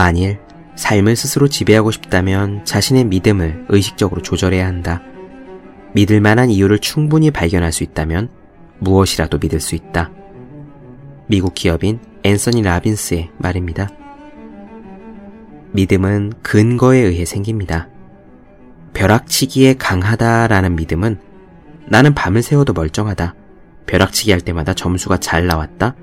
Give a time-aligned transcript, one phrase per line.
[0.00, 0.38] 만일
[0.76, 5.02] 삶을 스스로 지배하고 싶다면 자신의 믿음을 의식적으로 조절해야 한다.
[5.92, 8.30] 믿을 만한 이유를 충분히 발견할 수 있다면
[8.78, 10.10] 무엇이라도 믿을 수 있다.
[11.26, 13.90] 미국 기업인 앤서니 라빈스의 말입니다.
[15.72, 17.90] 믿음은 근거에 의해 생깁니다.
[18.94, 21.20] 벼락치기에 강하다라는 믿음은
[21.88, 23.34] 나는 밤을 새워도 멀쩡하다.
[23.84, 25.94] 벼락치기 할 때마다 점수가 잘 나왔다.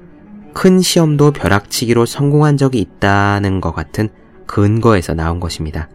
[0.57, 4.09] 큰 시험도 벼락치기로 성공한 적이 있다는 것 같은
[4.47, 5.87] 근거에서 나온 것입니다.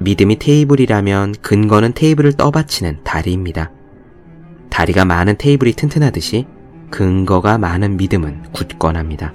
[0.00, 3.70] 믿음이 테이블이라면 근거는 테이블을 떠받치는 다리입니다.
[4.68, 6.44] 다리가 많은 테이블이 튼튼하듯이
[6.90, 9.32] 근거가 많은 믿음은 굳건합니다.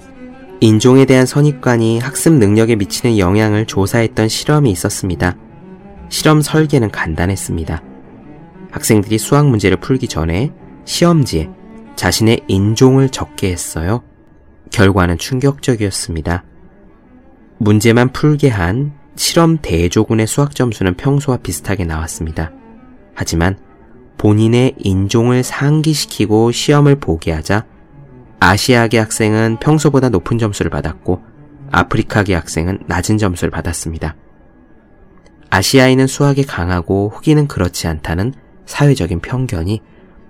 [0.61, 5.35] 인종에 대한 선입관이 학습 능력에 미치는 영향을 조사했던 실험이 있었습니다.
[6.09, 7.81] 실험 설계는 간단했습니다.
[8.69, 10.53] 학생들이 수학 문제를 풀기 전에
[10.85, 11.49] 시험지에
[11.97, 14.03] 자신의 인종을 적게 했어요.
[14.71, 16.43] 결과는 충격적이었습니다.
[17.57, 22.51] 문제만 풀게 한 실험 대조군의 수학 점수는 평소와 비슷하게 나왔습니다.
[23.15, 23.57] 하지만
[24.17, 27.65] 본인의 인종을 상기시키고 시험을 보게 하자
[28.39, 31.23] 아시아계 학생은 평소보다 높은 점수를 받았고
[31.71, 34.15] 아프리카계 학생은 낮은 점수를 받았습니다.
[35.49, 38.33] 아시아인은 수학에 강하고 흑인은 그렇지 않다는
[38.67, 39.81] 사회적인 편견이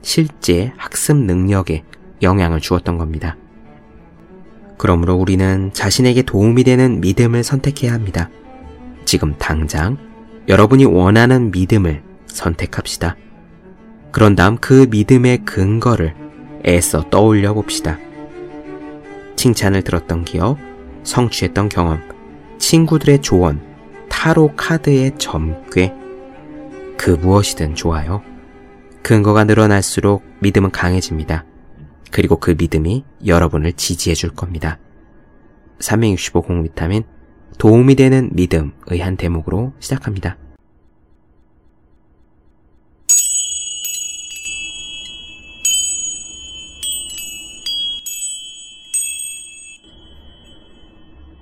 [0.08, 1.84] 실제 학습 능력에
[2.22, 3.36] 영향을 주었던 겁니다.
[4.78, 8.30] 그러므로 우리는 자신에게 도움이 되는 믿음을 선택해야 합니다.
[9.04, 9.98] 지금 당장
[10.48, 13.18] 여러분이 원하는 믿음을 선택합시다.
[14.14, 16.16] 그런 다음 그 믿음의 근거를
[16.66, 18.00] 애써 떠올려 봅시다.
[19.36, 20.58] 칭찬을 들었던 기억,
[21.04, 22.00] 성취했던 경험,
[22.60, 23.60] 친구들의 조언,
[24.08, 25.92] 타로 카드의 점괘,
[26.96, 28.24] 그 무엇이든 좋아요.
[29.08, 31.46] 근거가 늘어날수록 믿음은 강해집니다.
[32.12, 34.80] 그리고 그 믿음이 여러분을 지지해 줄 겁니다.
[35.80, 37.06] 365 공비타민
[37.58, 40.36] 도움이 되는 믿음의 한 대목으로 시작합니다.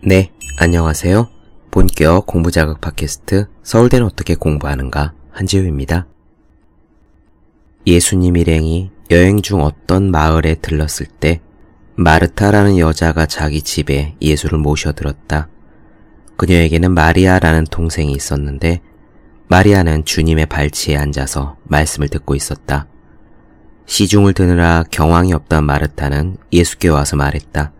[0.03, 1.29] 네, 안녕하세요.
[1.71, 6.05] 본격 공부자극 팟캐스트 서울대는 어떻게 공부하는가 한지우입니다.
[7.87, 11.41] 예수님 일행이 여행 중 어떤 마을에 들렀을 때
[11.95, 15.49] 마르타라는 여자가 자기 집에 예수를 모셔들었다.
[16.35, 18.81] 그녀에게는 마리아라는 동생이 있었는데
[19.47, 22.87] 마리아는 주님의 발치에 앉아서 말씀을 듣고 있었다.
[23.85, 27.71] 시중을 드느라 경황이 없던 마르타는 예수께 와서 말했다.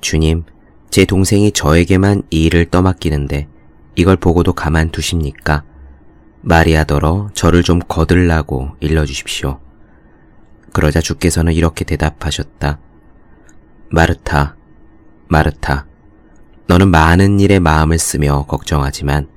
[0.00, 0.42] 주님,
[0.90, 3.46] 제 동생이 저에게만 이 일을 떠맡기는데
[3.94, 5.62] 이걸 보고도 가만두십니까?
[6.46, 9.60] 마리아더러 저를 좀 거들라고 일러주십시오.
[10.74, 12.78] 그러자 주께서는 이렇게 대답하셨다.
[13.90, 14.56] 마르타,
[15.28, 15.86] 마르타,
[16.66, 19.28] 너는 많은 일에 마음을 쓰며 걱정하지만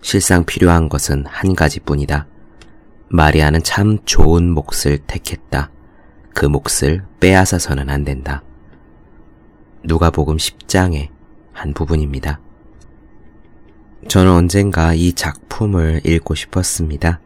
[0.00, 2.26] 실상 필요한 것은 한 가지뿐이다.
[3.08, 5.70] 마리아는 참 좋은 몫을 택했다.
[6.34, 8.42] 그 몫을 빼앗아서는 안 된다.
[9.84, 11.08] 누가복음 10장의
[11.52, 12.40] 한 부분입니다.
[14.08, 17.20] 저는 언젠가 이 작품을 읽고 싶었습니다.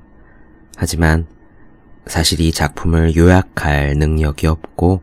[0.76, 1.26] 하지만
[2.06, 5.02] 사실 이 작품을 요약할 능력이 없고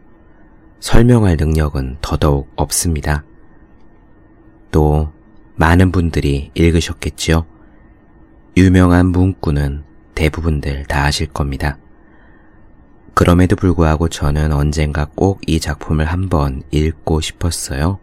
[0.79, 3.23] 설명할 능력은 더더욱 없습니다.
[4.71, 5.11] 또
[5.55, 7.45] 많은 분들이 읽으셨겠지요.
[8.57, 9.83] 유명한 문구는
[10.15, 11.77] 대부분들 다 아실 겁니다.
[13.13, 17.99] 그럼에도 불구하고 저는 언젠가 꼭 이 작품을 한번 읽고 싶었어요.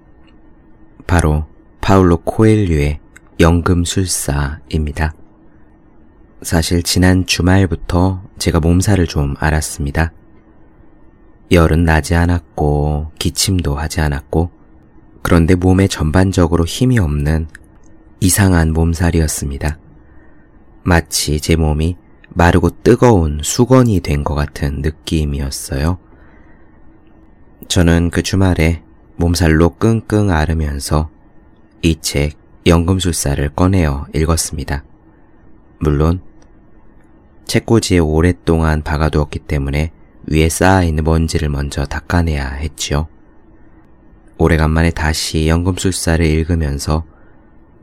[1.06, 1.46] 바로
[1.80, 3.00] 파울로 코엘류의
[3.40, 5.14] 연금술사입니다.
[6.42, 10.12] 사실 지난 주말부터 제가 몸살을 좀 앓았습니다.
[11.50, 14.50] 열은 나지 않았고 기침도 하지 않았고
[15.22, 17.48] 그런데 몸에 전반적으로 힘이 없는
[18.20, 19.78] 이상한 몸살이었습니다.
[20.82, 21.96] 마치 제 몸이
[22.30, 25.98] 마르고 뜨거운 수건이 된 것 같은 느낌이었어요.
[27.68, 28.82] 저는 그 주말에
[29.16, 31.10] 몸살로 끙끙 앓으면서
[31.82, 34.84] 이 책 연금술사를 꺼내어 읽었습니다.
[35.78, 36.20] 물론
[37.44, 39.92] 책꽂이에 오랫동안 박아두었기 때문에
[40.26, 43.06] 위에 쌓아있는 먼지를 먼저 닦아내야 했지요.
[44.38, 47.04] 오래간만에 다시 연금술사를 읽으면서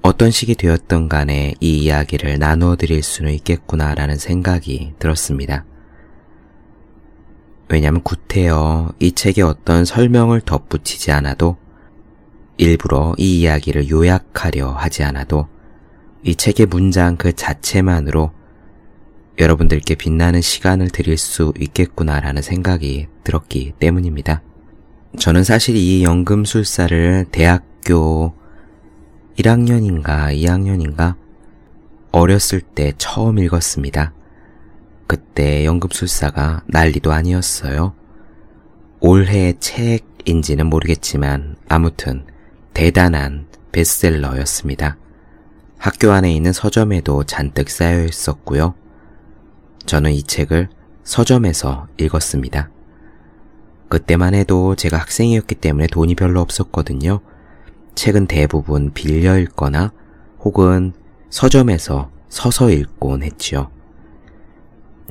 [0.02, 5.64] 어떤 식이 되었던 간에 이 이야기를 나누어 드릴 수는 있겠구나라는 생각이 들었습니다.
[7.70, 11.58] 왜냐하면 구태여 이 책에 어떤 설명을 덧붙이지 않아도
[12.62, 15.48] 일부러 이 이야기를 요약하려 하지 않아도
[16.22, 18.32] 이 책의 문장 그 자체만으로
[19.40, 24.44] 여러분들께 빛나는 시간을 드릴 수 있겠구나라는 생각이 들었기 때문입니다.
[25.18, 28.36] 저는 사실 이 연금술사를 대학교
[29.40, 31.16] 1학년인가 2학년인가
[32.12, 34.14] 어렸을 때 처음 읽었습니다.
[35.08, 37.96] 그때 연금술사가 난리도 아니었어요.
[39.00, 42.24] 올해 책인지는 모르겠지만 아무튼
[42.74, 44.98] 대단한 베스트셀러였습니다.
[45.78, 48.76] 학교 안에 있는 서점에도 잔뜩 쌓여 있었고요.
[49.86, 50.70] 저는 이 책을
[51.04, 52.70] 서점에서 읽었습니다.
[53.90, 57.20] 그때만 해도 제가 학생이었기 때문에 돈이 별로 없었거든요.
[57.96, 59.92] 책은 대부분 빌려 읽거나
[60.40, 60.94] 혹은
[61.30, 63.70] 서점에서 서서 읽곤 했지요.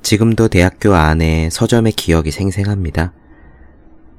[0.02, 3.12] 지금도 대학교 안에 서점의 기억이 생생합니다.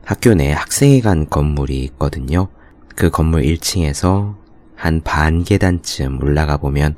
[0.05, 2.49] 학교 내 학생회관 건물이 있거든요.
[2.95, 4.35] 그 건물 1층에서
[4.75, 6.95] 한 반 계단쯤 올라가 보면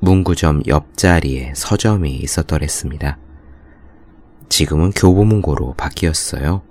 [0.00, 3.18] 문구점 옆자리에 서점이 있었더랬습니다.
[4.48, 6.62] 지금은 교보문고로 바뀌었어요.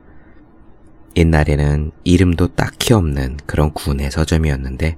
[1.18, 4.98] 옛날에는 이름도 딱히 없는 그런 군의 서점이었는데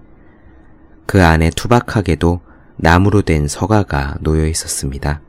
[1.06, 2.42] 그 안에 투박하게도
[2.76, 5.22] 나무로 된 서가가 놓여 있었습니다.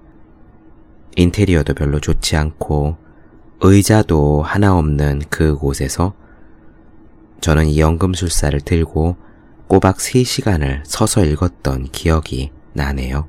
[1.17, 2.97] 인테리어도 별로 좋지 않고
[3.61, 6.15] 의자도 하나 없는 그곳에서
[7.41, 9.17] 저는 이 연금술사를 들고
[9.69, 13.29] 꼬박 3시간을 서서 읽었던 기억이 나네요.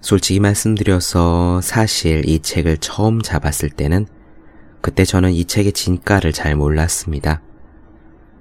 [0.00, 4.06] 솔직히 말씀드려서 사실 이 책을 처음 잡았을 때는
[4.82, 7.40] 그때 저는 이 책의 진가를 잘 몰랐습니다.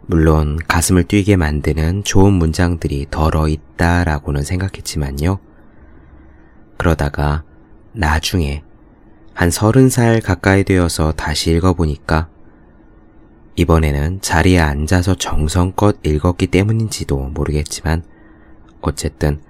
[0.05, 5.39] 물론 가슴을 뛰게 만드는 좋은 문장들이 덜어 있다라고는 생각했지만요.
[6.77, 7.43] 그러다가
[7.93, 8.63] 나중에
[9.33, 12.27] 한 서른 살 가까이 되어서 다시 읽어보니까
[13.55, 18.03] 이번에는 자리에 앉아서 정성껏 읽었기 때문인지도 모르겠지만
[18.81, 19.41] 어쨌든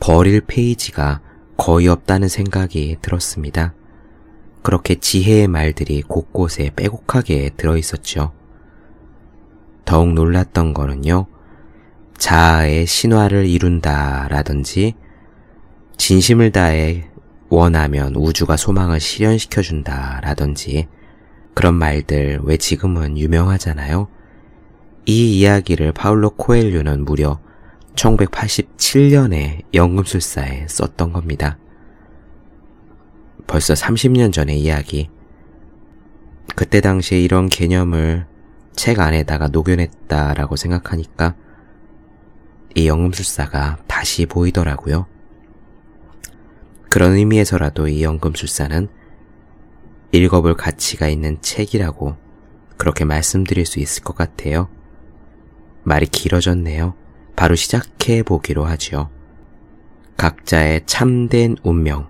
[0.00, 1.20] 버릴 페이지가
[1.56, 3.74] 거의 없다는 생각이 들었습니다.
[4.62, 8.32] 그렇게 지혜의 말들이 곳곳에 빼곡하게 들어있었죠.
[9.84, 11.26] 더욱 놀랐던 거는요,
[12.16, 14.94] 자아의 신화를 이룬다 라든지,
[15.96, 17.08] 진심을 다해
[17.48, 20.88] 원하면 우주가 소망을 실현시켜준다 라든지,
[21.58, 24.06] 그런 말들 왜 지금은 유명하잖아요?
[25.06, 27.40] 이 이야기를 파울로 코엘류는 무려
[27.96, 31.58] 1987년에 연금술사에 썼던 겁니다.
[33.48, 35.10] 벌써 30년 전의 이야기.
[36.54, 38.26] 그때 당시에 이런 개념을
[38.76, 41.34] 책 안에다가 녹여냈다라고 생각하니까
[42.76, 45.06] 이 연금술사가 다시 보이더라고요.
[46.88, 48.88] 그런 의미에서라도 이 연금술사는
[50.12, 52.16] 읽어볼 가치가 있는 책이라고
[52.76, 54.68] 그렇게 말씀드릴 수 있을 것 같아요.
[55.82, 56.94] 말이 길어졌네요.
[57.36, 59.10] 바로 시작해 보기로 하지요.
[60.16, 62.08] 각자의 참된 운명,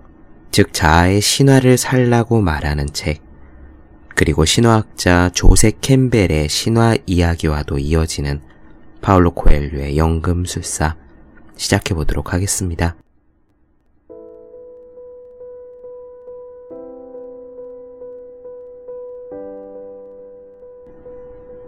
[0.51, 3.21] 즉 자아의 신화를 살라고 말하는 책,
[4.15, 8.41] 그리고 신화학자 조세 캠벨의 신화 이야기와도 이어지는
[9.01, 10.97] 파울로 코엘류의 연금술사
[11.55, 12.95] 시작해 보도록 하겠습니다.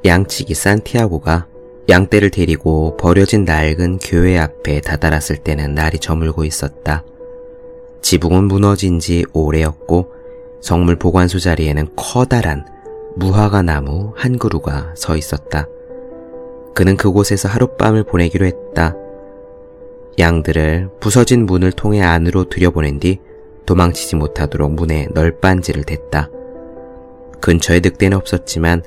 [0.03, 1.47] 양치기 산티아고가
[1.89, 7.03] 양떼를 데리고 버려진 낡은 교회 앞에 다다랐을 때는 날이 저물고 있었다.
[8.01, 10.11] 지붕은 무너진 지 오래였고
[10.61, 12.65] 성물 보관소 자리에는 커다란
[13.15, 15.67] 무화과 나무 한 그루가 서 있었다.
[16.73, 18.95] 그는 그곳에서 하룻밤을 보내기로 했다.
[20.17, 23.19] 양들을 부서진 문을 통해 안으로 들여보낸 뒤
[23.65, 26.29] 도망치지 못하도록 문에 널빤지를 댔다.
[27.41, 28.83] 근처에 늑대는 없었지만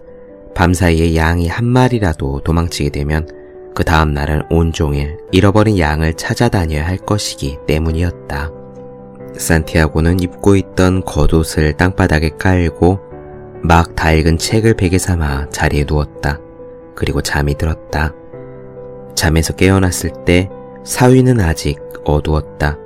[0.54, 3.28] 밤사이에 양이 한 마리라도 도망치게 되면
[3.74, 8.52] 그 다음 날은 온종일 잃어버린 양을 찾아다녀야 할 것이기 때문이었다.
[9.36, 13.00] 산티아고는 입고 있던 겉옷을 땅바닥에 깔고
[13.62, 16.38] 막 낡은 책을 베개 삼아 자리에 누웠다.
[16.94, 18.14] 그리고 잠이 들었다.
[19.16, 20.48] 잠에서 깨어났을 때
[20.84, 22.78] 사위는 아직 어두웠다.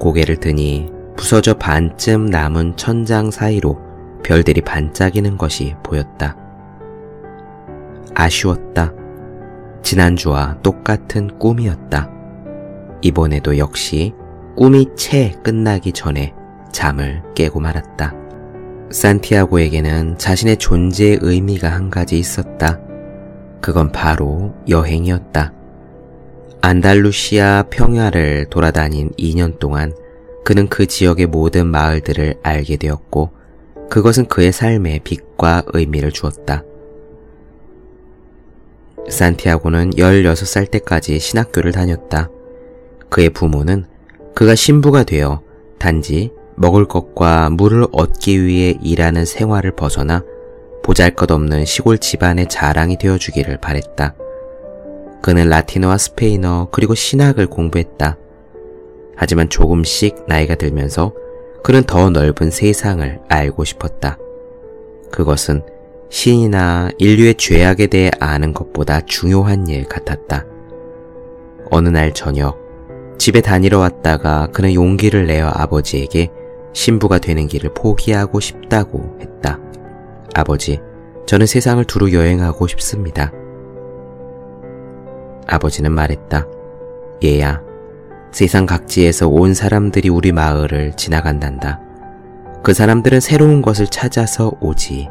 [0.00, 3.78] 고개를 드니 부서져 반쯤 남은 천장 사이로
[4.22, 6.43] 별들이 반짝이는 것이 보였다.
[8.14, 8.92] 아쉬웠다.
[9.82, 12.10] 지난주와 똑같은 꿈이었다.
[13.02, 14.14] 이번에도 역시
[14.56, 16.32] 꿈이 채 끝나기 전에
[16.72, 18.14] 잠을 깨고 말았다.
[18.90, 22.80] 산티아고에게는 자신의 존재의 의미가 한 가지 있었다.
[23.60, 25.52] 그건 바로 여행이었다.
[26.60, 29.92] 안달루시아 평야를 돌아다닌 2년 동안
[30.44, 33.30] 그는 그 지역의 모든 마을들을 알게 되었고
[33.90, 36.62] 그것은 그의 삶에 빛과 의미를 주었다.
[39.08, 42.30] 산티아고는 16살 때까지 신학교를 다녔다.
[43.08, 43.86] 그의 부모는
[44.34, 45.42] 그가 신부가 되어
[45.78, 50.22] 단지 먹을 것과 물을 얻기 위해 일하는 생활을 벗어나
[50.82, 54.14] 보잘 것 없는 시골 집안의 자랑이 되어주기를 바랬다.
[55.22, 58.18] 그는 라틴어와 스페인어 그리고 신학을 공부했다.
[59.16, 61.14] 하지만 조금씩 나이가 들면서
[61.62, 64.18] 그는 더 넓은 세상을 알고 싶었다.
[65.10, 65.62] 그것은
[66.10, 70.44] 신이나 인류의 죄악에 대해 아는 것보다 중요한 일 같았다.
[71.70, 72.58] 어느 날 저녁,
[73.18, 76.30] 집에 다니러 왔다가 그는 용기를 내어 아버지에게
[76.72, 79.58] 신부가 되는 길을 포기하고 싶다고 했다.
[80.34, 80.80] 아버지,
[81.26, 83.32] 저는 세상을 두루 여행하고 싶습니다.
[85.46, 86.46] 아버지는 말했다.
[87.22, 87.62] 얘야,
[88.32, 91.80] 세상 각지에서 온 사람들이 우리 마을을 지나간단다.
[92.62, 95.08] 그 사람들은 새로운 것을 찾아서 오지.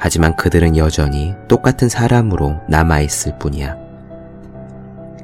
[0.00, 3.76] 하지만 그들은 여전히 똑같은 사람으로 남아있을 뿐이야.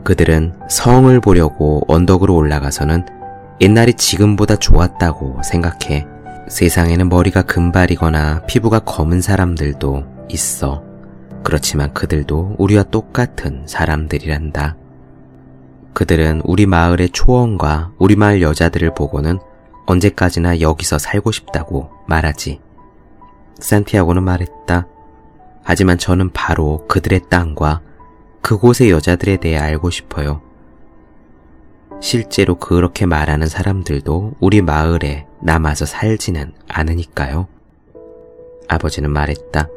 [0.04, 3.06] 그들은 성을 보려고 언덕으로 올라가서는
[3.62, 6.06] 옛날이 지금보다 좋았다고 생각해.
[6.48, 10.84] 세상에는 머리가 금발이거나 피부가 검은 사람들도 있어.
[11.42, 14.76] 그렇지만 그들도 우리와 똑같은 사람들이란다.
[15.94, 19.38] 그들은 우리 마을의 초원과 우리 마을 여자들을 보고는
[19.86, 22.65] 언제까지나 여기서 살고 싶다고 말하지.
[23.58, 24.86] 산티아고는 말했다.
[25.62, 27.82] 하지만 저는 바로 그들의 땅과
[28.40, 30.40] 그곳의 여자들에 대해 알고 싶어요.
[32.00, 37.48] 실제로 그렇게 말하는 사람들도 우리 마을에 남아서 살지는 않으니까요.
[38.68, 39.68] 아버지는 말했다.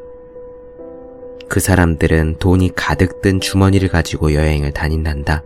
[1.47, 5.43] 그 사람들은 돈이 가득 든 주머니를 가지고 여행을 다닌단다.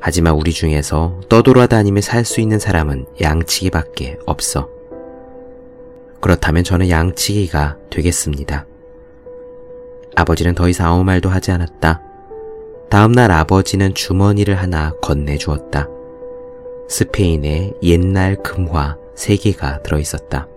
[0.00, 4.68] 하지만 우리 중에서 떠돌아다니며 살 수 있는 사람은 양치기밖에 없어.
[6.20, 8.66] 그렇다면 저는 양치기가 되겠습니다.
[10.16, 12.02] 아버지는 더 이상 아무 말도 하지 않았다.
[12.90, 15.88] 다음날 아버지는 주머니를 하나 건네주었다.
[16.88, 20.48] 스페인의 옛날 금화 세 개가 들어있었다.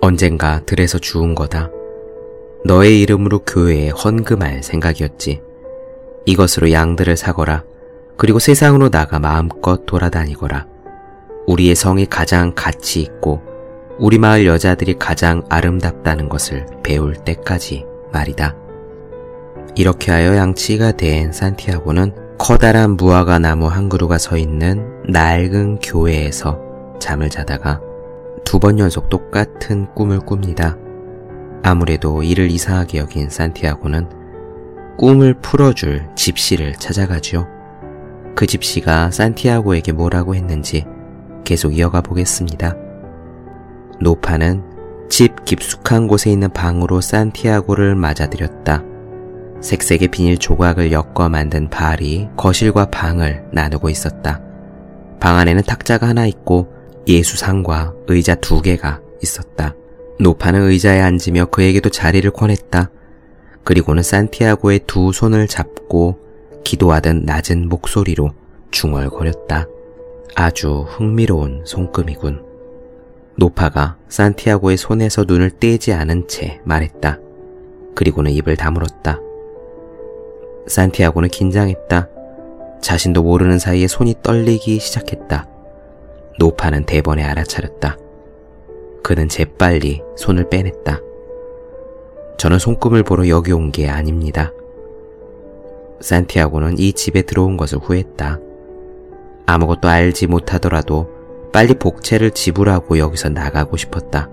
[0.00, 1.70] 언젠가 들에서 주운 거다.
[2.64, 5.40] 너의 이름으로 교회에 헌금할 생각이었지.
[6.26, 7.64] 이것으로 양들을 사거라.
[8.16, 10.66] 그리고 세상으로 나가 마음껏 돌아다니거라.
[11.46, 13.49] 우리의 성이 가장 가치 있고
[14.00, 18.56] 우리 마을 여자들이 가장 아름답다는 것을 배울 때까지 말이다.
[19.74, 26.58] 이렇게 하여 양치가 된 산티아고는 커다란 무화과 나무 한 그루가 서 있는 낡은 교회에서
[26.98, 27.80] 잠을 자다가
[28.44, 30.78] 두 번 연속 똑같은 꿈을 꿉니다.
[31.62, 34.08] 아무래도 이를 이상하게 여긴 산티아고는
[34.96, 37.46] 꿈을 풀어줄 집시를 찾아가죠.
[38.34, 40.86] 그 집시가 산티아고에게 뭐라고 했는지
[41.44, 42.74] 계속 이어가 보겠습니다.
[44.00, 44.62] 노파는
[45.08, 48.84] 집 깊숙한 곳에 있는 방으로 산티아고를 맞아들였다.
[49.60, 54.40] 색색의 비닐 조각을 엮어 만든 발이 거실과 방을 나누고 있었다.
[55.20, 56.72] 방 안에는 탁자가 하나 있고
[57.06, 59.74] 예수상과 의자 두 개가 있었다.
[60.18, 62.90] 노파는 의자에 앉으며 그에게도 자리를 권했다.
[63.64, 66.18] 그리고는 산티아고의 두 손을 잡고
[66.64, 68.30] 기도하던 낮은 목소리로
[68.70, 69.66] 중얼거렸다.
[70.36, 72.49] 아주 흥미로운 손금이군.
[73.40, 77.18] 노파가 산티아고의 손에서 눈을 떼지 않은 채 말했다.
[77.94, 79.18] 그리고는 입을 다물었다.
[80.66, 82.08] 산티아고는 긴장했다.
[82.82, 85.48] 자신도 모르는 사이에 손이 떨리기 시작했다.
[86.38, 87.96] 노파는 대번에 알아차렸다.
[89.02, 91.00] 그는 재빨리 손을 빼냈다.
[92.36, 94.52] 저는 손금을 보러 여기 온 게 아닙니다.
[96.00, 98.38] 산티아고는 이 집에 들어온 것을 후회했다.
[99.46, 101.19] 아무것도 알지 못하더라도
[101.52, 104.28] 빨리 복채를 지불하고 여기서 나가고 싶었다.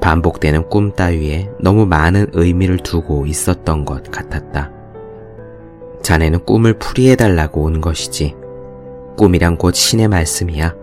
[0.00, 4.70] 반복되는 꿈 따위에 너무 많은 의미를 두고 있었던 것 같았다.
[6.02, 8.34] 자네는 꿈을 풀이해달라고 온 것이지.
[9.16, 10.74] 꿈이란 곧 신의 말씀이야.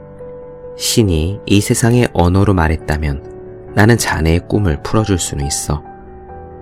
[0.77, 5.83] 신이 이 세상의 언어로 말했다면 나는 자네의 꿈을 풀어줄 수는 있어.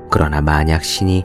[0.09, 1.23] 그러나 만약 신이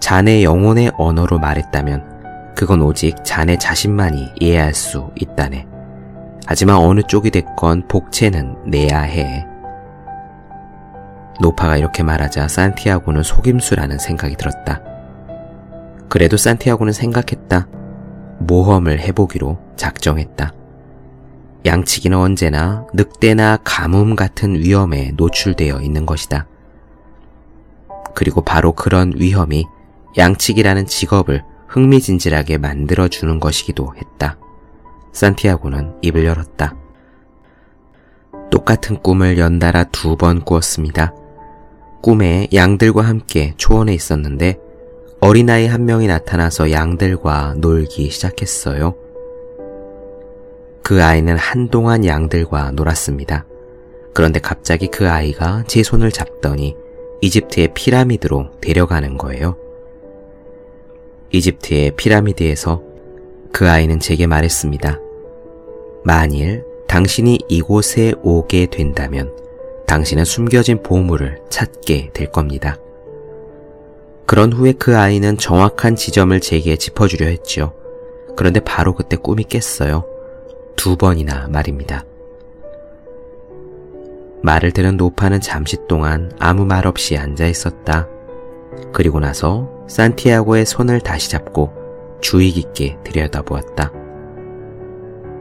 [0.00, 5.66] 자네 영혼의 언어로 말했다면 그건 오직 자네 자신만이 이해할 수 있다네.
[6.50, 9.46] 하지만 어느 쪽이 됐건 복체는 내야 해.
[11.40, 14.82] 노파가 이렇게 말하자 산티아고는 속임수라는 생각이 들었다.
[16.08, 17.68] 그래도 산티아고는 생각했다.
[18.40, 20.52] 모험을 해보기로 작정했다.
[21.66, 26.48] 양치기는 언제나 늑대나 가뭄 같은 위험에 노출되어 있는 것이다.
[28.12, 29.66] 그리고 바로 그런 위험이
[30.18, 34.36] 양치기라는 직업을 흥미진진하게 만들어주는 것이기도 했다.
[35.12, 36.74] 산티아고는 입을 열었다.
[38.50, 41.14] 똑같은 꿈을 연달아 두 번 꾸었습니다.
[42.02, 44.58] 꿈에 양들과 함께 초원에 있었는데
[45.20, 48.94] 어린아이 한 명이 나타나서 양들과 놀기 시작했어요.
[50.82, 53.44] 그 아이는 한동안 양들과 놀았습니다.
[54.14, 56.74] 그런데 갑자기 그 아이가 제 손을 잡더니
[57.20, 59.56] 이집트의 피라미드로 데려가는 거예요.
[61.32, 62.82] 이집트의 피라미드에서
[63.52, 65.00] 그 아이는 제게 말했습니다.
[66.04, 69.34] 만일 당신이 이곳에 오게 된다면
[69.86, 72.78] 당신은 숨겨진 보물을 찾게 될 겁니다.
[74.26, 77.72] 그런 후에 그 아이는 정확한 지점을 제게 짚어주려 했죠.
[78.36, 80.04] 그런데 바로 그때 꿈이 깼어요.
[80.76, 82.04] 두 번이나 말입니다.
[84.42, 88.08] 말을 들은 노파는 잠시 동안 아무 말 없이 앉아 있었다.
[88.92, 91.79] 그리고 나서 산티아고의 손을 다시 잡고
[92.20, 93.92] 주의 깊게 들여다보았다.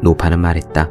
[0.02, 0.90] 노파는 말했다.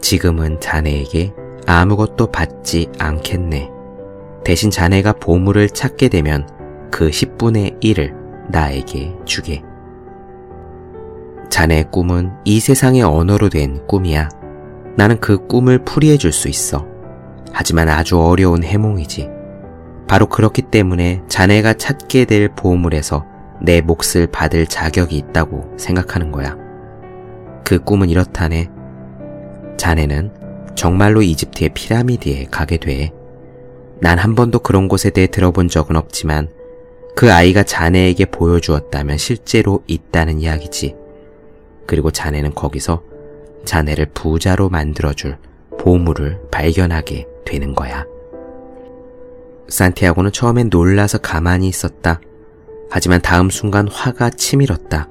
[0.00, 1.32] 지금은 자네에게
[1.66, 3.70] 아무것도 받지 않겠네.
[4.44, 6.48] 대신 자네가 보물을 찾게 되면
[6.90, 8.12] 그 10분의 1을
[8.50, 9.62] 나에게 주게.
[11.48, 14.28] 자네의 꿈은 이 세상의 언어로 된 꿈이야.
[14.96, 16.86] 나는 그 꿈을 풀이해 줄 수 있어.
[17.52, 19.30] 하지만 아주 어려운 해몽이지.
[20.08, 23.24] 바로 그렇기 때문에 자네가 찾게 될 보물에서
[23.64, 26.56] 내 몫을 받을 자격이 있다고 생각하는 거야.
[27.64, 28.68] 그 꿈은 이렇다네.
[29.76, 30.32] 자네는
[30.74, 33.12] 정말로 이집트의 피라미드에 가게 돼.
[34.00, 36.48] 난 한 번도 그런 곳에 대해 들어본 적은 없지만
[37.14, 40.96] 그 아이가 자네에게 보여주었다면 실제로 있다는 이야기지.
[41.86, 43.02] 그리고 자네는 거기서
[43.64, 45.38] 자네를 부자로 만들어줄
[45.78, 48.04] 보물을 발견하게 되는 거야.
[49.68, 52.20] 산티아고는 처음엔 놀라서 가만히 있었다.
[52.90, 55.08] 하지만 다음 순간 화가 치밀었다.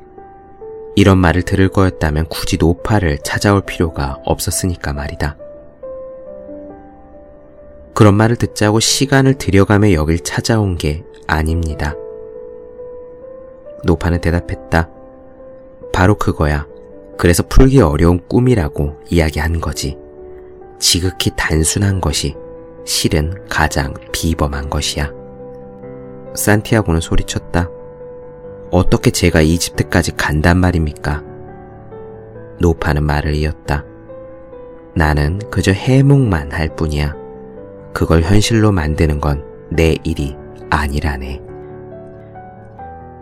[0.95, 5.37] 이런 말을 들을 거였다면 굳이 노파를 찾아올 필요가 없었으니까 말이다.
[7.93, 11.95] 그런 말을 듣자고 시간을 들여가며 여길 찾아온 게 아닙니다.
[13.83, 14.89] 노파는 대답했다.
[15.93, 16.67] 바로 그거야.
[17.17, 19.97] 그래서 풀기 어려운 꿈이라고 이야기한 거지.
[20.79, 22.35] 지극히 단순한 것이
[22.85, 25.20] 실은 가장 비범한 것이야.
[26.35, 27.69] 산티아고는 소리쳤다.
[28.71, 31.23] 어떻게 제가 이집트까지 간단 말입니까?
[32.59, 33.83] 노파는 말을 이었다.
[34.95, 37.15] 나는 그저 해몽만 할 뿐이야.
[37.93, 40.35] 그걸 현실로 만드는 건 내 일이
[40.69, 41.41] 아니라네.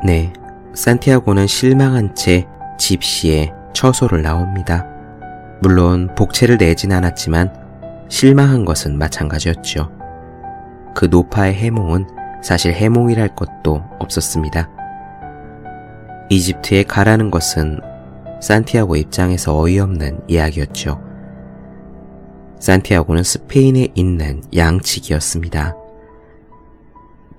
[0.04, 0.34] 네,
[0.74, 2.48] 산티아고는 실망한 채
[2.80, 4.86] 집시에 처소를 나옵니다.
[5.62, 7.54] 물론 복채를 내진 않았지만
[8.10, 9.92] 실망한 것은 마찬가지였죠.
[10.96, 12.08] 그 노파의 해몽은
[12.42, 14.70] 사실 해몽이랄 것도 없었습니다.
[16.30, 17.82] 이집트에 가라는 것은
[18.42, 21.02] 산티아고 입장에서 어이없는 이야기였죠.
[22.60, 25.76] 산티아고는 스페인에 있는 양측이었습니다.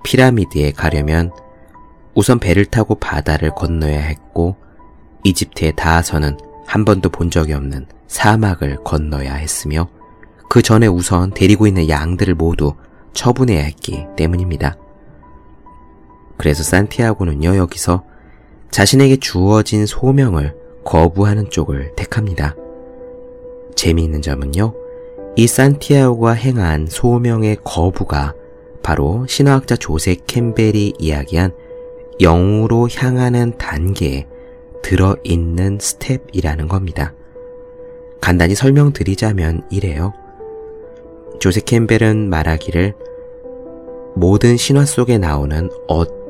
[0.03, 1.31] 피라미드에 가려면
[2.13, 4.55] 우선 배를 타고 바다를 건너야 했고
[5.23, 9.87] 이집트에 닿아서는 한 번도 본 적이 없는 사막을 건너야 했으며
[10.49, 12.73] 그 전에 우선 데리고 있는 양들을 모두
[13.13, 14.75] 처분해야 했기 때문입니다.
[16.41, 18.03] 그래서 산티아고는요, 여기서
[18.71, 22.55] 자신에게 주어진 소명을 거부하는 쪽을 택합니다.
[23.75, 24.73] 재미있는 점은요,
[25.35, 28.33] 이 산티아고가 행한 소명의 거부가
[28.81, 31.51] 바로 신화학자 조세 캠벨이 이야기한
[32.19, 34.25] 영으로 향하는 단계에
[34.81, 37.13] 들어있는 스텝이라는 겁니다.
[38.19, 40.11] 간단히 설명드리자면 이래요.
[41.39, 42.95] 조세 캠벨은 말하기를
[44.15, 46.20] 모든 신화 속에 나오는 어떤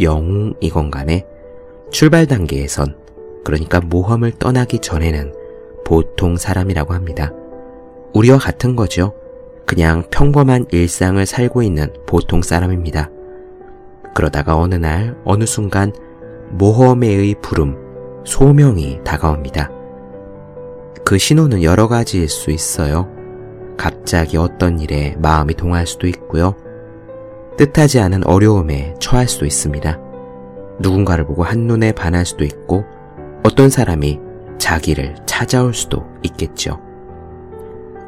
[0.00, 1.26] 영웅이건 간에
[1.90, 2.96] 출발 단계에선
[3.44, 5.34] 그러니까 모험을 떠나기 전에는
[5.84, 7.32] 보통 사람이라고 합니다.
[8.14, 9.14] 우리와 같은 거죠.
[9.66, 13.10] 그냥 평범한 일상을 살고 있는 보통 사람입니다.
[14.14, 15.92] 그러다가 어느 날, 어느 순간
[16.50, 17.76] 모험의 부름,
[18.24, 19.70] 소명이 다가옵니다.
[21.04, 23.08] 그 신호는 여러 가지일 수 있어요.
[23.76, 26.54] 갑자기 어떤 일에 마음이 동할 수도 있고요.
[27.56, 29.98] 뜻하지 않은 어려움에 처할 수도 있습니다.
[30.80, 32.84] 누군가를 보고 한눈에 반할 수도 있고
[33.42, 34.18] 어떤 사람이
[34.58, 36.80] 자기를 찾아올 수도 있겠죠.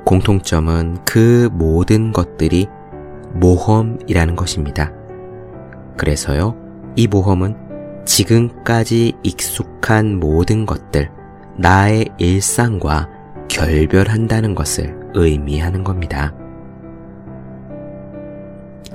[0.05, 2.69] 공통점은 그 모든 것들이
[3.33, 4.93] 모험이라는 것입니다.
[5.97, 6.57] 그래서요,
[6.97, 7.57] 이 모험은
[8.05, 11.11] 지금까지 익숙한 모든 것들,
[11.57, 13.09] 나의 일상과
[13.49, 16.35] 결별한다는 것을 의미하는 겁니다.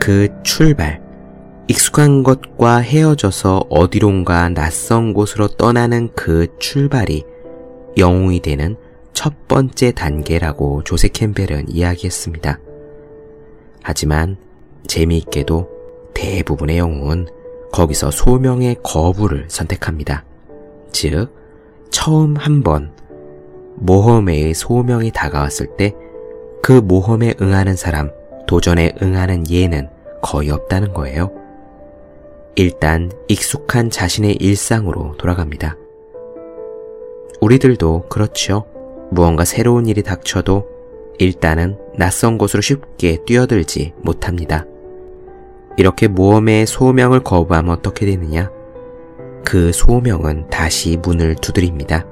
[0.09, 0.99] 그 출발,
[1.67, 7.23] 익숙한 것과 헤어져서 어디론가 낯선 곳으로 떠나는 그 출발이
[7.95, 8.75] 영웅이 되는
[9.13, 12.59] 첫 번째 단계라고 조세 캠벨은 이야기했습니다.
[13.83, 14.37] 하지만
[14.87, 15.69] 재미있게도
[16.15, 17.27] 대부분의 영웅은
[17.71, 20.25] 거기서 소명의 거부를 선택합니다.
[20.91, 21.35] 즉,
[21.91, 22.93] 처음 한번
[23.75, 25.93] 모험의 소명이 다가왔을 때
[26.61, 28.11] 그 모험에 응하는 사람,
[28.47, 29.89] 도전에 응하는 예는
[30.21, 31.31] 거의 없다는 거예요.
[32.55, 35.77] 일단 익숙한 자신의 일상으로 돌아갑니다.
[37.41, 38.65] 우리들도 그렇죠.
[39.11, 40.67] 무언가 새로운 일이 닥쳐도
[41.19, 44.65] 일단은 낯선 곳으로 쉽게 뛰어들지 못합니다.
[45.77, 48.51] 이렇게 모험의 소명을 거부하면 어떻게 되느냐?
[49.45, 52.05] 그 소명은 다시 문을 두드립니다.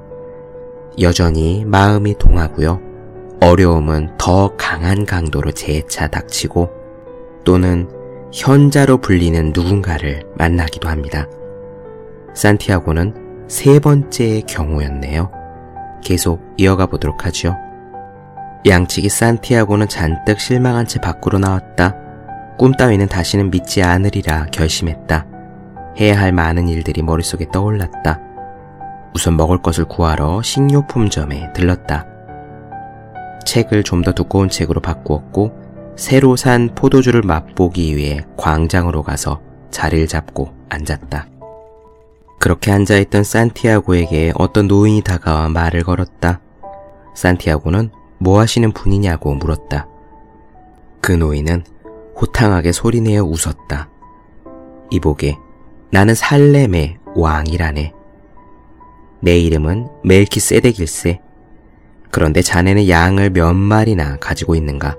[0.99, 2.79] 여전히 마음이 동하고요.
[3.41, 6.69] 어려움은 더 강한 강도로 재차 닥치고
[7.43, 7.87] 또는
[8.33, 11.25] 현자로 불리는 누군가를 만나기도 합니다.
[12.33, 15.31] 산티아고는 세 번째의 경우였네요.
[16.03, 17.55] 계속 이어가 보도록 하죠.
[18.65, 21.95] 양치기 산티아고는 잔뜩 실망한 채 밖으로 나왔다.
[22.57, 25.25] 꿈 따위는 다시는 믿지 않으리라 결심했다.
[25.99, 28.19] 해야 할 많은 일들이 머릿속에 떠올랐다.
[29.15, 32.05] 우선 먹을 것을 구하러 식료품점에 들렀다.
[33.45, 35.66] 책을 좀 더 두꺼운 책으로 바꾸었고
[35.97, 41.27] 새로 산 포도주를 맛보기 위해 광장으로 가서 자리를 잡고 앉았다.
[42.39, 46.39] 그렇게 앉아있던 산티아고에게 어떤 노인이 다가와 말을 걸었다.
[47.15, 49.87] 산티아고는 뭐 하시는 분이냐고 물었다.
[51.01, 51.63] 그 노인은
[52.21, 53.89] 호탕하게 소리내어 웃었다.
[54.91, 55.35] 이보게,
[55.91, 57.93] 나는 살렘의 왕이라네.
[59.21, 61.21] 내 이름은 멜키세덱일세.
[62.11, 64.95] 그런데 자네는 양을 몇 마리나 가지고 있는가?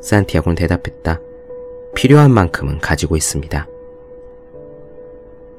[0.00, 1.20] 산티아고는 대답했다.
[1.94, 3.66] 필요한 만큼은 가지고 있습니다.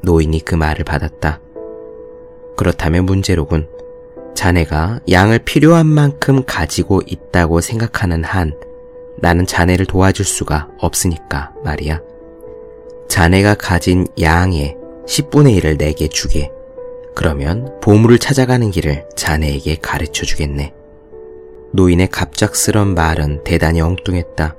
[0.01, 1.41] 노인이 그 말을 받았다.
[2.55, 3.67] 그렇다면 문제로군.
[4.35, 8.53] 자네가 양을 필요한 만큼 가지고 있다고 생각하는 한
[9.17, 12.01] 나는 자네를 도와줄 수가 없으니까 말이야.
[13.09, 16.51] 자네가 가진 양의 10분의 1을 내게 주게.
[17.15, 20.73] 그러면 보물을 찾아가는 길을 자네에게 가르쳐 주겠네.
[21.71, 24.55] 노인의 갑작스런 말은 대단히 엉뚱했다.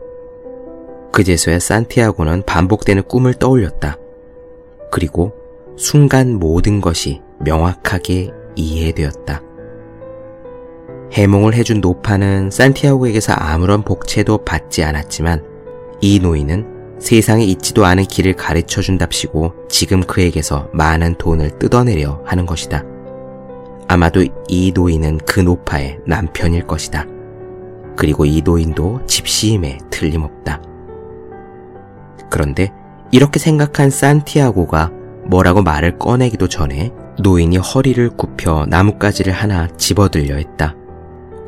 [1.12, 3.96] 그제서야 산티아고는 반복되는 꿈을 떠올렸다.
[4.92, 5.32] 그리고
[5.76, 9.42] 순간 모든 것이 명확하게 이해되었다.
[11.12, 15.44] 해몽을 해준 노파는 산티아고에게서 아무런 복채도 받지 않았지만
[16.00, 22.84] 이 노인은 세상에 있지도 않은 길을 가르쳐 준답시고 지금 그에게서 많은 돈을 뜯어내려 하는 것이다.
[23.90, 27.06] 아마도 이 노인은 그 노파의 남편일 것이다.
[27.96, 30.62] 그리고 이 노인도 집시임에 틀림없다.
[32.30, 32.72] 그런데
[33.10, 34.92] 이렇게 생각한 산티아고가
[35.26, 40.76] 뭐라고 말을 꺼내기도 전에 노인이 허리를 굽혀 나뭇가지를 하나 집어들려 했다.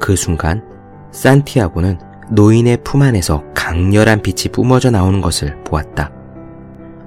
[0.00, 0.64] 그 순간
[1.12, 2.00] 산티아고는
[2.33, 6.11] 노인의 품 안에서 강렬한 빛이 뿜어져 나오는 것을 보았다.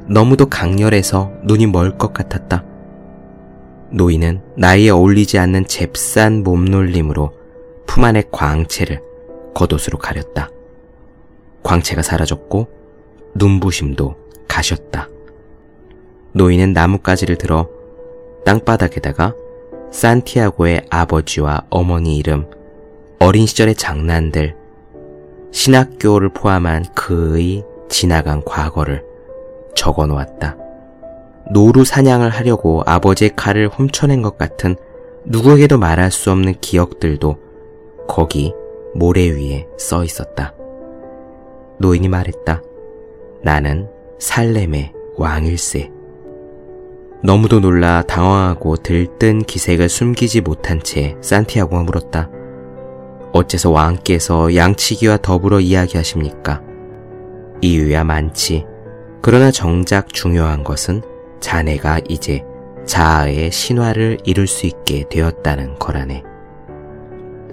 [0.07, 2.63] 너무도 강렬해서 눈이 멀 것 같았다.
[3.91, 7.33] 노인은 나이에 어울리지 않는 잽싼 몸놀림으로
[7.85, 9.01] 품 안의 광채를
[9.53, 10.49] 겉옷으로 가렸다.
[11.63, 12.67] 광채가 사라졌고
[13.35, 14.15] 눈부심도
[14.47, 15.09] 가셨다.
[16.33, 17.69] 노인은 나뭇가지를 들어
[18.45, 19.33] 땅바닥에다가
[19.91, 22.49] 산티아고의 아버지와 어머니 이름,
[23.19, 24.55] 어린 시절의 장난들,
[25.51, 29.03] 신학교를 포함한 그의 지나간 과거를
[29.75, 30.64] 적어 놓았다.
[31.51, 34.75] 노루 사냥을 하려고 아버지의 칼을 훔쳐낸 것 같은
[35.25, 37.37] 누구에게도 말할 수 없는 기억들도
[38.07, 38.53] 거기
[38.93, 40.53] 모래 위에 써 있었다.
[41.79, 42.61] 노인이 말했다.
[43.41, 45.91] 나는 살렘의 왕일세.
[47.23, 52.29] 너무도 놀라 당황하고 들뜬 기색을 숨기지 못한 채 산티아고가 물었다.
[53.33, 56.61] 어째서 왕께서 양치기와 더불어 이야기하십니까?
[57.61, 58.65] 이유야 많지.
[59.21, 61.01] 그러나 정작 중요한 것은
[61.39, 62.43] 자네가 이제
[62.85, 66.23] 자아의 신화를 이룰 수 있게 되었다는 거라네.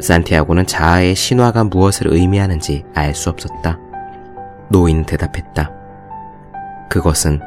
[0.00, 3.78] 산티아고는 자아의 신화가 무엇을 의미하는지 알 수 없었다.
[4.68, 5.70] 노인은 대답했다.
[6.90, 7.40] 그것은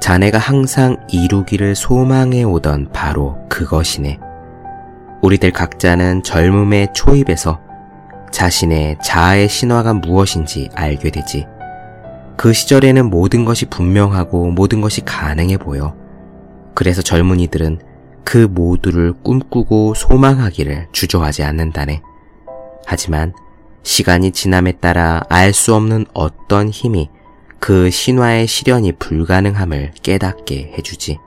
[0.00, 4.18] 자네가 항상 이루기를 소망해 오던 바로 그것이네.
[5.22, 7.58] 우리들 각자는 젊음의 초입에서
[8.30, 11.46] 자신의 자아의 신화가 무엇인지 알게 되지.
[12.36, 15.94] 그 시절에는 모든 것이 분명하고 모든 것이 가능해 보여.
[16.74, 17.80] 그래서 젊은이들은
[18.24, 22.02] 그 모두를 꿈꾸고 소망하기를 주저하지 않는다네.
[22.86, 23.32] 하지만
[23.82, 27.10] 시간이 지남에 따라 알 수 없는 어떤 힘이
[27.60, 31.18] 그 신화의 실현이 불가능함을 깨닫게 해주지.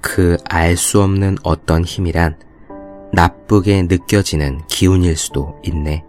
[0.00, 2.36] 그 알 수 없는 어떤 힘이란
[3.12, 6.04] 나쁘게 느껴지는 기운일 수도 있네.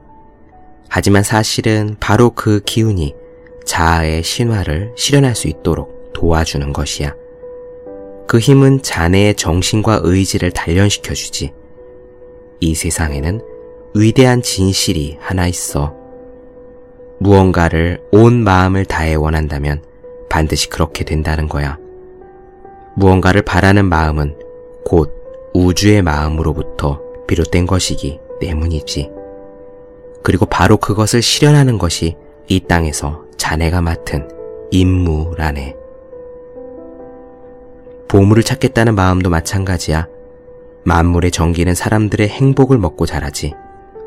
[0.90, 3.14] 하지만 사실은 바로 그 기운이
[3.66, 7.16] 자아의 신화를 실현할 수 있도록 도와주는 것이야.
[8.28, 11.54] 그 힘은 자네의 정신과 의지를 단련시켜 주지.
[12.60, 13.42] 이 세상에는
[13.96, 15.96] 위대한 진실이 하나 있어.
[17.20, 19.84] 무언가를 온 마음을 다해 원한다면
[20.30, 21.78] 반드시 그렇게 된다는 거야.
[22.96, 24.38] 무언가를 바라는 마음은
[24.84, 29.12] 곧 우주의 마음으로부터 비롯된 것이기 때문이지.
[30.24, 32.16] 그리고 바로 그것을 실현하는 것이
[32.48, 34.30] 이 땅에서 자네가 맡은
[34.72, 35.76] 임무라네.
[38.08, 40.08] 보물을 찾겠다는 마음도 마찬가지야.
[40.86, 43.54] 만물의 전기는 사람들의 행복을 먹고 자라지.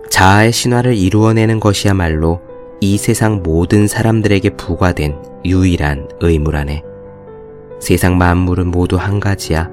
[0.09, 2.41] 자아의 신화를 이루어내는 것이야말로
[2.81, 6.83] 이 세상 모든 사람들에게 부과된 유일한 의무라네.
[7.79, 9.69] 세상 만물은 모두 한 가지야.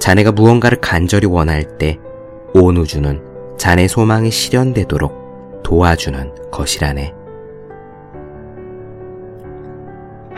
[0.00, 1.98] 자네가 무언가를 간절히 원할 때
[2.52, 3.22] 온 우주는
[3.56, 7.21] 자네 소망이 실현되도록 도와주는 것이라네.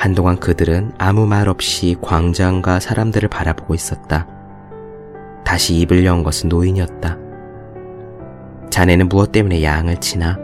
[0.05, 4.27] 한동안 그들은 아무 말 없이 광장과 사람들을 바라보고 있었다.
[5.47, 7.17] 다시 입을 연 것은 노인이었다.
[8.69, 10.37] 자네는 무엇 때문에 양을 치나?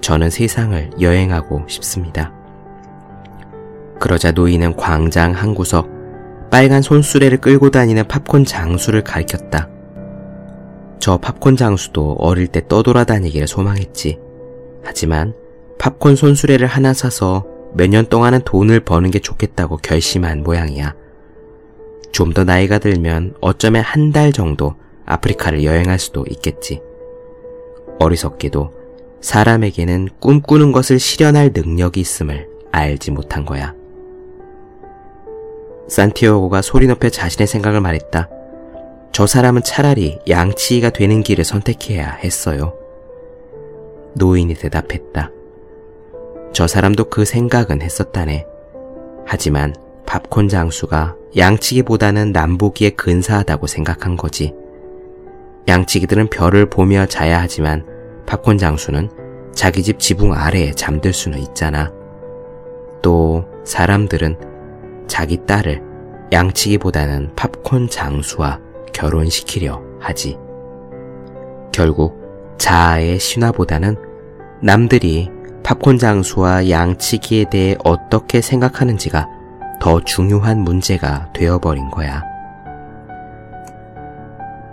[0.00, 2.32] 저는 세상을 여행하고 싶습니다.
[4.00, 5.88] 그러자 노인은 광장 한 구석
[6.50, 9.68] 빨간 손수레를 끌고 다니는 팝콘 장수를 가리켰다.
[10.98, 14.18] 저 팝콘 장수도 어릴 때 떠돌아다니기를 소망했지.
[14.82, 15.32] 하지만
[15.78, 20.94] 팝콘 손수레를 하나 사서 몇 년 동안은 돈을 버는 게 좋겠다고 결심한 모양이야.
[22.12, 24.74] 좀 더 나이가 들면 어쩌면 한 달 정도
[25.06, 26.82] 아프리카를 여행할 수도 있겠지.
[27.98, 28.72] 어리석게도
[29.20, 33.74] 사람에게는 꿈꾸는 것을 실현할 능력이 있음을 알지 못한 거야.
[35.88, 38.28] 산티아고가 소리 높여 자신의 생각을 말했다.
[39.12, 42.74] 저 사람은 차라리 양치기가 되는 길을 선택해야 했어요.
[44.14, 45.30] 노인이 대답했다.
[46.52, 48.46] 저 사람도 그 생각은 했었다네.
[49.26, 54.52] 하지만 팝콘 장수가 양치기보다는 남보기에 근사하다고 생각한 거지.
[55.66, 57.86] 양치기들은 별을 보며 자야 하지만
[58.26, 59.10] 팝콘 장수는
[59.54, 61.90] 자기 집 지붕 아래에 잠들 수는 있잖아.
[63.00, 64.36] 또 사람들은
[65.06, 65.82] 자기 딸을
[66.32, 68.60] 양치기보다는 팝콘 장수와
[68.92, 70.36] 결혼시키려 하지.
[71.72, 72.20] 결국
[72.58, 73.96] 자아의 신화보다는
[74.62, 75.30] 남들이
[75.72, 79.26] 팝콘 장수와 양치기에 대해 어떻게 생각하는지가
[79.80, 82.22] 더 중요한 문제가 되어버린 거야.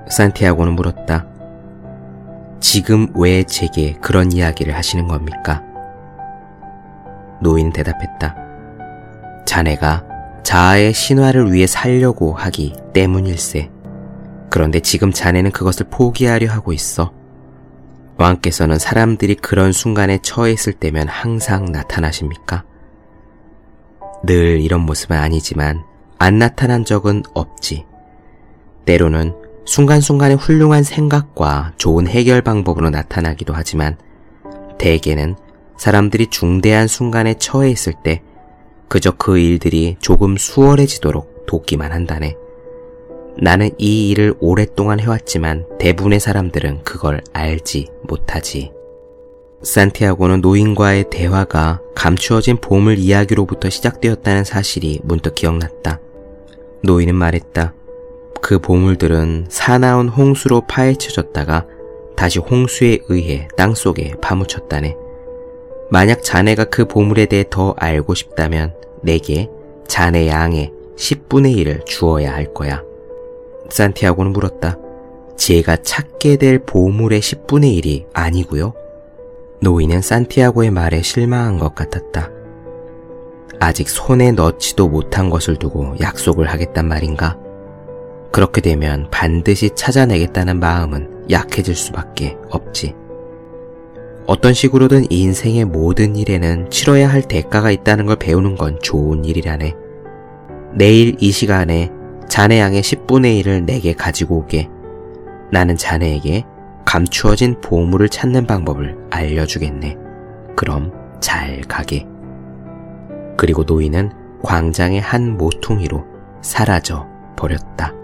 [0.09, 1.25] 산티아고는 물었다.
[2.59, 5.63] 지금 왜 제게 그런 이야기를 하시는 겁니까?
[7.41, 8.35] 노인 대답했다.
[9.45, 10.03] 자네가
[10.43, 13.71] 자아의 신화를 위해 살려고 하기 때문일세.
[14.49, 17.13] 그런데 지금 자네는 그것을 포기하려 하고 있어.
[18.19, 22.65] 왕께서는 사람들이 그런 순간에 처해 있을 때면 항상 나타나십니까?
[24.23, 25.83] 늘 이런 모습은 아니지만
[26.17, 27.85] 안 나타난 적은 없지.
[28.85, 29.33] 때로는
[29.65, 33.97] 순간순간의 훌륭한 생각과 좋은 해결 방법으로 나타나기도 하지만
[34.77, 35.37] 대개는
[35.77, 38.21] 사람들이 중대한 순간에 처해 있을 때
[38.89, 42.35] 그저 그 일들이 조금 수월해지도록 돕기만 한다네.
[43.37, 48.71] 나는 이 일을 오랫동안 해왔지만 대부분의 사람들은 그걸 알지 못하지.
[49.61, 55.99] 산티아고는 노인과의 대화가 감추어진 보물 이야기로부터 시작되었다는 사실이 문득 기억났다.
[56.83, 57.73] 노인은 말했다.
[58.41, 61.65] 그 보물들은 사나운 홍수로 파헤쳐졌다가
[62.15, 64.95] 다시 홍수에 의해 땅 속에 파묻혔다네.
[65.91, 69.49] 만약 자네가 그 보물에 대해 더 알고 싶다면 내게
[69.87, 72.83] 자네 양의 10분의 1을 주어야 할 거야.
[73.73, 74.77] 산티아고는 물었다.
[75.37, 78.73] 제가 찾게 될 보물의 10분의 1이 아니고요.
[79.61, 82.29] 노인은 산티아고의 말에 실망한 것 같았다.
[83.59, 87.37] 아직 손에 넣지도 못한 것을 두고 약속을 하겠단 말인가?
[88.31, 92.95] 그렇게 되면 반드시 찾아내겠다는 마음은 약해질 수밖에 없지.
[94.27, 99.75] 어떤 식으로든 이 인생의 모든 일에는 치러야 할 대가가 있다는 걸 배우는 건 좋은 일이라네.
[100.75, 101.91] 내일 이 시간에
[102.29, 104.69] 자네 양의 10분의 1을 내게 가지고 오게.
[105.51, 106.45] 나는 자네에게
[106.85, 109.97] 감추어진 보물을 찾는 방법을 알려주겠네.
[110.55, 112.05] 그럼 잘 가게.
[113.35, 114.11] 그리고 노인은
[114.43, 116.05] 광장의 한 모퉁이로
[116.41, 117.98] 사라져 버렸다.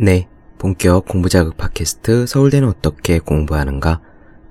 [0.00, 4.00] 네, 본격 공부자극 팟캐스트 서울대는 어떻게 공부하는가?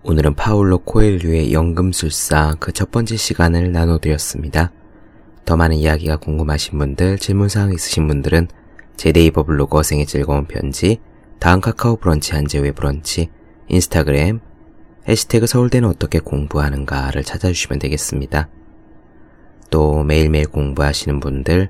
[0.03, 4.73] 오늘은 파울로 코엘류의 연금술사 그 첫 번째 시간을 나눠드렸습니다.
[5.45, 8.49] 더 많은 이야기가 궁금하신 분들, 질문사항 있으신 분들은
[8.97, 10.99] 제 네이버 블로그 어생의 즐거운 편지,
[11.39, 13.29] 다음 카카오 브런치 한재우의 브런치,
[13.69, 14.41] 인스타그램,
[15.07, 18.49] 해시태그 서울대는 어떻게 공부하는가를 찾아주시면 되겠습니다.
[19.69, 21.69] 또 매일매일 공부하시는 분들,